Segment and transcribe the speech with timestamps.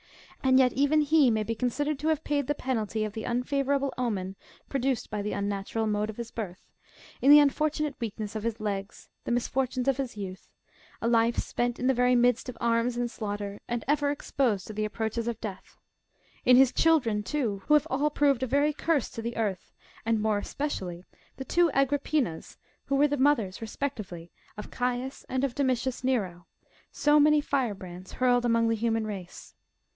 [0.43, 3.93] And yet, even he may be considered to have paid the penalty of the unfavourable
[3.99, 4.35] omen
[4.67, 6.71] produced by the mi natural mode of his birth,
[7.21, 10.49] in the unfortunate weakness of his legs, the misfortunes of his youth,
[11.03, 14.73] a life spent in the very midst of arms and slaughter, and ever exposed to
[14.73, 15.77] the approaches of death;
[16.43, 19.71] in his children, too, who have all proved a veiy curse to the earth,
[20.03, 21.05] and more especially,
[21.37, 26.45] the two Agrippinas, who were the mothers respectively of Caius and of Domitius Kero,*^
[26.91, 29.53] so many firebrands hurled among the human race.